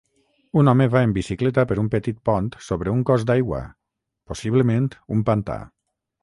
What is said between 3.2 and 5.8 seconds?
d'aigua possiblement un pantà